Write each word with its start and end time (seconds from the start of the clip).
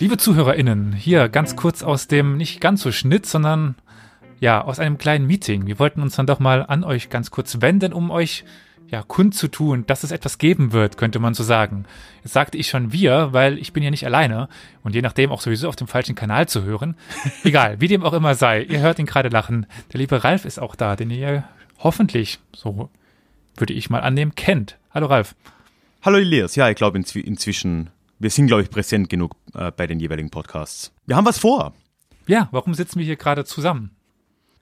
Liebe 0.00 0.16
ZuhörerInnen, 0.16 0.92
hier 0.92 1.28
ganz 1.28 1.56
kurz 1.56 1.82
aus 1.82 2.06
dem 2.06 2.36
nicht 2.36 2.60
ganz 2.60 2.82
so 2.82 2.92
Schnitt, 2.92 3.26
sondern 3.26 3.74
ja, 4.38 4.62
aus 4.62 4.78
einem 4.78 4.96
kleinen 4.96 5.26
Meeting. 5.26 5.66
Wir 5.66 5.80
wollten 5.80 6.02
uns 6.02 6.14
dann 6.14 6.28
doch 6.28 6.38
mal 6.38 6.64
an 6.64 6.84
euch 6.84 7.10
ganz 7.10 7.32
kurz 7.32 7.60
wenden, 7.60 7.92
um 7.92 8.12
euch 8.12 8.44
ja, 8.86 9.02
kundzutun, 9.02 9.86
dass 9.86 10.04
es 10.04 10.12
etwas 10.12 10.38
geben 10.38 10.70
wird, 10.70 10.98
könnte 10.98 11.18
man 11.18 11.34
so 11.34 11.42
sagen. 11.42 11.84
Jetzt 12.22 12.32
sagte 12.32 12.56
ich 12.58 12.68
schon 12.68 12.92
wir, 12.92 13.32
weil 13.32 13.58
ich 13.58 13.72
bin 13.72 13.82
ja 13.82 13.90
nicht 13.90 14.06
alleine 14.06 14.48
und 14.84 14.94
je 14.94 15.02
nachdem 15.02 15.32
auch 15.32 15.40
sowieso 15.40 15.68
auf 15.68 15.74
dem 15.74 15.88
falschen 15.88 16.14
Kanal 16.14 16.46
zu 16.46 16.62
hören. 16.62 16.94
Egal, 17.42 17.80
wie 17.80 17.88
dem 17.88 18.04
auch 18.04 18.12
immer 18.12 18.36
sei, 18.36 18.62
ihr 18.62 18.78
hört 18.78 19.00
ihn 19.00 19.06
gerade 19.06 19.30
lachen. 19.30 19.66
Der 19.92 19.98
liebe 19.98 20.22
Ralf 20.22 20.44
ist 20.44 20.60
auch 20.60 20.76
da, 20.76 20.94
den 20.94 21.10
ihr 21.10 21.42
hoffentlich, 21.78 22.38
so 22.54 22.88
würde 23.56 23.72
ich 23.72 23.90
mal 23.90 24.02
annehmen, 24.02 24.36
kennt. 24.36 24.78
Hallo 24.94 25.08
Ralf. 25.08 25.34
Hallo 26.02 26.18
Elias, 26.18 26.54
ja, 26.54 26.70
ich 26.70 26.76
glaube 26.76 26.98
inzw 26.98 27.18
inzwischen, 27.18 27.90
wir 28.18 28.30
sind, 28.30 28.46
glaube 28.46 28.62
ich, 28.62 28.70
präsent 28.70 29.08
genug 29.08 29.36
äh, 29.54 29.70
bei 29.70 29.86
den 29.86 30.00
jeweiligen 30.00 30.30
Podcasts. 30.30 30.92
Wir 31.06 31.16
haben 31.16 31.26
was 31.26 31.38
vor. 31.38 31.74
Ja, 32.26 32.48
warum 32.52 32.74
sitzen 32.74 32.98
wir 32.98 33.06
hier 33.06 33.16
gerade 33.16 33.44
zusammen? 33.44 33.90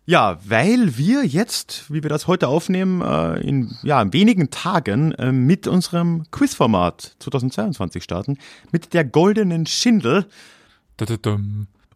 Ja, 0.08 0.38
weil 0.44 0.96
wir 0.96 1.26
jetzt, 1.26 1.92
wie 1.92 2.04
wir 2.04 2.10
das 2.10 2.28
heute 2.28 2.46
aufnehmen, 2.46 3.02
äh, 3.02 3.40
in 3.40 3.76
ja, 3.82 4.00
in 4.00 4.12
wenigen 4.12 4.50
Tagen 4.50 5.10
äh, 5.12 5.32
mit 5.32 5.66
unserem 5.66 6.30
Quizformat 6.30 7.16
2022 7.18 8.04
starten, 8.04 8.38
mit 8.70 8.94
der 8.94 9.04
goldenen 9.04 9.66
Schindel. 9.66 10.26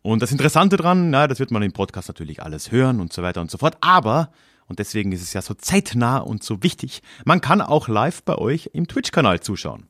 Und 0.02 0.22
das 0.22 0.32
Interessante 0.32 0.76
dran, 0.76 1.10
na, 1.10 1.28
das 1.28 1.38
wird 1.38 1.52
man 1.52 1.62
im 1.62 1.72
Podcast 1.72 2.08
natürlich 2.08 2.42
alles 2.42 2.72
hören 2.72 3.00
und 3.00 3.12
so 3.12 3.22
weiter 3.22 3.40
und 3.40 3.50
so 3.50 3.58
fort, 3.58 3.76
aber, 3.80 4.32
und 4.66 4.80
deswegen 4.80 5.12
ist 5.12 5.22
es 5.22 5.32
ja 5.32 5.40
so 5.40 5.54
zeitnah 5.54 6.18
und 6.18 6.42
so 6.42 6.64
wichtig, 6.64 7.02
man 7.24 7.40
kann 7.40 7.60
auch 7.60 7.86
live 7.86 8.24
bei 8.24 8.36
euch 8.36 8.70
im 8.72 8.88
Twitch-Kanal 8.88 9.38
zuschauen. 9.38 9.89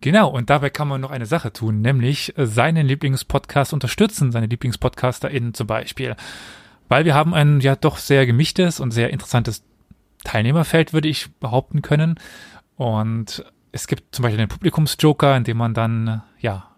Genau, 0.00 0.28
und 0.28 0.50
dabei 0.50 0.70
kann 0.70 0.88
man 0.88 1.00
noch 1.00 1.10
eine 1.10 1.26
Sache 1.26 1.52
tun, 1.52 1.80
nämlich 1.80 2.34
seinen 2.36 2.86
Lieblingspodcast 2.86 3.72
unterstützen, 3.72 4.30
seine 4.30 4.46
LieblingspodcasterInnen 4.46 5.54
zum 5.54 5.66
Beispiel 5.66 6.16
weil 6.88 7.04
wir 7.04 7.14
haben 7.14 7.34
ein 7.34 7.60
ja 7.60 7.76
doch 7.76 7.98
sehr 7.98 8.26
gemischtes 8.26 8.80
und 8.80 8.90
sehr 8.90 9.10
interessantes 9.10 9.64
Teilnehmerfeld, 10.24 10.92
würde 10.92 11.08
ich 11.08 11.32
behaupten 11.34 11.82
können. 11.82 12.18
Und 12.76 13.44
es 13.72 13.86
gibt 13.86 14.14
zum 14.14 14.22
Beispiel 14.22 14.38
den 14.38 14.48
Publikumsjoker, 14.48 15.36
in 15.36 15.44
dem 15.44 15.56
man 15.56 15.74
dann 15.74 16.22
ja 16.40 16.70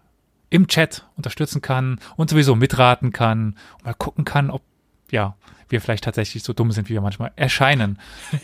im 0.51 0.67
Chat 0.67 1.07
unterstützen 1.17 1.61
kann 1.61 2.01
und 2.17 2.31
sowieso 2.31 2.55
mitraten 2.55 3.13
kann 3.13 3.57
und 3.79 3.85
mal 3.85 3.95
gucken 3.95 4.25
kann, 4.25 4.51
ob 4.51 4.63
ja 5.11 5.37
wir 5.69 5.81
vielleicht 5.81 6.05
tatsächlich 6.05 6.43
so 6.43 6.55
dumm 6.55 6.73
sind, 6.73 6.89
wie 6.89 6.95
wir 6.95 7.03
manchmal 7.03 7.33
erscheinen. 7.37 7.99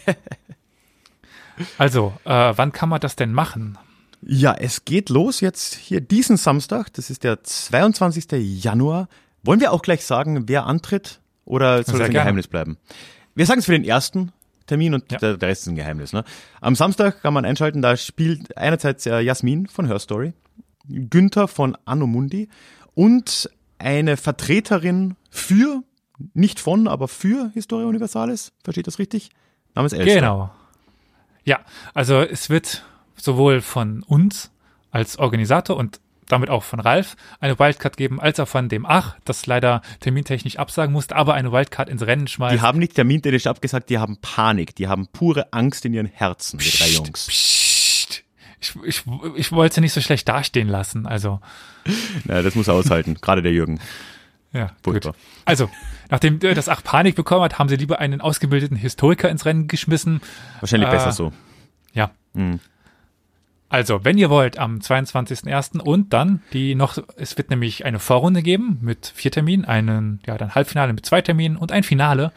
also, 1.79 2.13
äh, 2.25 2.53
wann 2.55 2.73
kann 2.73 2.91
man 2.91 3.01
das 3.01 3.17
denn 3.17 3.33
machen? 3.33 3.79
Ja, 4.27 4.55
es 4.55 4.85
geht 4.85 5.11
los 5.11 5.41
jetzt 5.41 5.75
hier 5.75 6.01
diesen 6.01 6.37
Samstag. 6.37 6.93
Das 6.95 7.11
ist 7.11 7.25
der 7.25 7.43
22. 7.43 8.27
Januar. 8.63 9.09
Wollen 9.43 9.61
wir 9.61 9.73
auch 9.73 9.83
gleich 9.83 10.05
sagen, 10.05 10.49
wer 10.49 10.65
antritt? 10.67 11.21
Oder 11.45 11.85
soll 11.85 11.85
das 11.85 11.93
ein 11.93 11.99
gerne. 11.99 12.13
Geheimnis 12.13 12.49
bleiben? 12.49 12.79
Wir 13.35 13.45
sagen 13.45 13.59
es 13.59 13.67
für 13.67 13.73
den 13.73 13.85
ersten 13.85 14.33
Termin 14.67 14.95
und 14.95 15.13
ja. 15.13 15.19
der, 15.19 15.37
der, 15.37 15.49
Rest 15.51 15.63
ist 15.63 15.69
ein 15.69 15.77
Geheimnis. 15.77 16.15
Ne? 16.15 16.25
Am 16.63 16.75
Samstag 16.75 17.21
kann 17.21 17.35
man 17.35 17.45
einschalten, 17.45 17.83
da 17.83 17.99
spielt 17.99 18.57
einerseits 18.57 19.05
äh, 19.05 19.21
Jasmin 19.21 19.67
von 19.67 19.87
Her 19.87 19.99
Story, 19.99 20.33
Günther 20.89 21.47
von 21.47 21.77
Anomundi 21.85 22.49
und 22.95 23.51
eine 23.77 24.17
Vertreterin 24.17 25.17
für, 25.29 25.83
nicht 26.33 26.61
von, 26.61 26.89
aber 26.89 27.09
für 27.09 27.51
Historia 27.53 27.87
Universalis. 27.87 28.53
Versteht 28.63 28.87
das 28.87 28.99
richtig? 28.99 29.29
Namens 29.75 29.93
Elsa. 29.93 30.15
Genau. 30.15 30.51
Ja, 31.45 31.61
also 31.93 32.21
es 32.21 32.49
wird 32.49 32.87
sowohl 33.17 33.61
von 33.61 34.03
uns 34.03 34.51
als 34.91 35.19
Organisator 35.19 35.77
und 35.77 36.01
damit 36.29 36.51
auch 36.51 36.63
von 36.63 36.81
Ralf, 36.81 37.17
eine 37.41 37.59
Wildcard 37.59 37.97
geben, 37.97 38.21
als 38.21 38.41
auch 38.41 38.49
von 38.49 38.69
dem 38.69 38.87
Ach, 38.87 39.17
das 39.25 39.47
leider 39.47 39.83
termintechnisch 40.01 40.59
absagen 40.59 40.93
musste, 40.93 41.17
aber 41.17 41.35
eine 41.35 41.53
Wildcard 41.53 41.89
ins 41.89 42.03
Rennen 42.03 42.29
schmeißt. 42.29 42.55
Die 42.55 42.61
haben 42.61 42.79
nicht 42.79 42.95
termintechnisch 42.95 43.47
abgesagt, 43.47 43.91
die 43.91 43.99
haben 43.99 44.17
Panik, 44.19 44.75
die 44.75 44.89
haben 44.89 45.07
pure 45.09 45.53
Angst 45.53 45.85
in 45.85 45.93
ihren 45.93 46.07
Herzen, 46.07 46.59
die 46.59 46.71
drei 46.71 46.89
Jungs. 46.89 47.27
Psst. 47.27 48.25
Ich, 48.61 48.75
ich, 48.83 49.03
ich 49.37 49.53
wollte 49.53 49.83
nicht 49.83 49.93
so 49.93 50.01
schlecht 50.01 50.27
dastehen 50.27 50.69
lassen, 50.69 51.07
also. 51.07 51.41
Na, 52.25 52.41
das 52.41 52.55
muss 52.55 52.69
er 52.69 52.75
aushalten, 52.75 53.19
gerade 53.21 53.43
der 53.43 53.53
Jürgen. 53.53 53.79
Ja, 54.55 54.71
Furchtbar. 54.83 55.13
gut. 55.13 55.21
Also, 55.45 55.69
nachdem 56.09 56.39
das 56.39 56.69
Ach 56.69 56.83
Panik 56.83 57.17
bekommen 57.17 57.43
hat, 57.43 57.59
haben 57.59 57.69
sie 57.69 57.77
lieber 57.77 57.99
einen 57.99 58.21
ausgebildeten 58.23 58.77
Historiker 58.77 59.29
ins 59.29 59.45
Rennen 59.45 59.69
geschmissen. 59.69 60.23
Wahrscheinlich 60.61 60.89
äh, 60.89 60.93
besser 60.93 61.13
so. 61.13 61.33
Ja. 61.93 62.13
Mhm. 62.33 62.61
Also, 63.75 64.05
wenn 64.05 64.17
ihr 64.19 64.31
wollt, 64.31 64.57
am 64.57 64.79
22.01. 64.79 65.81
und 65.81 66.13
dann 66.13 66.43
die 66.53 66.77
noch, 66.77 66.97
es 67.17 67.37
wird 67.37 67.51
nämlich 67.51 67.85
eine 67.85 67.99
Vorrunde 67.99 68.41
geben 68.41 68.79
mit 68.83 69.11
vier 69.13 69.33
Terminen, 69.33 69.65
einen, 69.65 70.21
ja, 70.29 70.39
dann 70.39 70.55
Halbfinale 70.55 70.93
mit 70.93 71.05
zwei 71.05 71.23
Terminen 71.23 71.57
und 71.57 71.73
ein 71.73 71.83
Finale. 71.83 72.31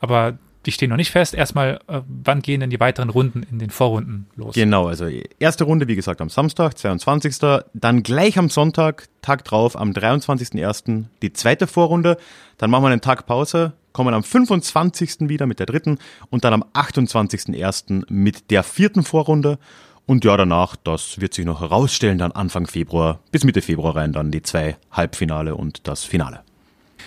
Aber 0.00 0.36
die 0.66 0.72
stehen 0.72 0.90
noch 0.90 0.96
nicht 0.96 1.12
fest. 1.12 1.32
Erstmal, 1.32 1.78
äh, 1.86 2.00
wann 2.08 2.42
gehen 2.42 2.58
denn 2.58 2.70
die 2.70 2.80
weiteren 2.80 3.10
Runden 3.10 3.44
in 3.48 3.60
den 3.60 3.70
Vorrunden 3.70 4.26
los? 4.34 4.56
Genau, 4.56 4.88
also 4.88 5.06
erste 5.38 5.62
Runde, 5.62 5.86
wie 5.86 5.94
gesagt, 5.94 6.20
am 6.20 6.28
Samstag, 6.28 6.76
22. 6.76 7.36
Dann 7.72 8.02
gleich 8.02 8.36
am 8.36 8.50
Sonntag, 8.50 9.06
Tag 9.22 9.44
drauf, 9.44 9.78
am 9.78 9.92
23.01. 9.92 11.04
die 11.22 11.32
zweite 11.32 11.68
Vorrunde. 11.68 12.16
Dann 12.58 12.70
machen 12.70 12.82
wir 12.82 12.88
einen 12.88 13.00
Tag 13.00 13.26
Pause, 13.26 13.74
kommen 13.92 14.12
am 14.12 14.24
25. 14.24 15.28
wieder 15.28 15.46
mit 15.46 15.60
der 15.60 15.66
dritten 15.66 15.98
und 16.30 16.42
dann 16.42 16.52
am 16.52 16.64
28.01. 16.74 18.06
mit 18.08 18.50
der 18.50 18.64
vierten 18.64 19.04
Vorrunde. 19.04 19.60
Und 20.06 20.24
ja, 20.24 20.36
danach, 20.36 20.76
das 20.76 21.20
wird 21.20 21.32
sich 21.32 21.46
noch 21.46 21.60
herausstellen, 21.60 22.18
dann 22.18 22.32
Anfang 22.32 22.66
Februar 22.66 23.20
bis 23.30 23.44
Mitte 23.44 23.62
Februar 23.62 23.96
rein, 23.96 24.12
dann 24.12 24.30
die 24.30 24.42
zwei 24.42 24.76
Halbfinale 24.90 25.54
und 25.54 25.88
das 25.88 26.04
Finale. 26.04 26.42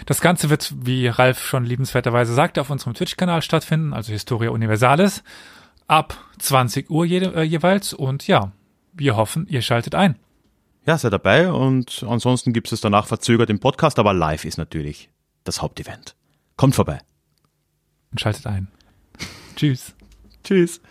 Das 0.05 0.21
Ganze 0.21 0.49
wird, 0.49 0.73
wie 0.81 1.07
Ralf 1.07 1.43
schon 1.43 1.65
liebenswerterweise 1.65 2.33
sagte, 2.33 2.61
auf 2.61 2.69
unserem 2.69 2.93
Twitch-Kanal 2.93 3.41
stattfinden, 3.41 3.93
also 3.93 4.11
Historia 4.11 4.51
Universalis, 4.51 5.23
ab 5.87 6.17
20 6.39 6.89
Uhr 6.89 7.05
je, 7.05 7.19
äh, 7.19 7.43
jeweils. 7.43 7.93
Und 7.93 8.27
ja, 8.27 8.51
wir 8.93 9.15
hoffen, 9.15 9.47
ihr 9.47 9.61
schaltet 9.61 9.95
ein. 9.95 10.17
Ja, 10.85 10.97
seid 10.97 11.13
dabei 11.13 11.51
und 11.51 12.05
ansonsten 12.07 12.53
gibt 12.53 12.71
es 12.71 12.81
danach 12.81 13.07
verzögert 13.07 13.49
im 13.49 13.59
Podcast, 13.59 13.99
aber 13.99 14.13
live 14.13 14.45
ist 14.45 14.57
natürlich 14.57 15.09
das 15.43 15.61
Hauptevent. 15.61 16.15
Kommt 16.55 16.75
vorbei. 16.75 16.99
Und 18.11 18.21
schaltet 18.21 18.47
ein. 18.47 18.69
Tschüss. 19.55 19.93
Tschüss. 20.43 20.81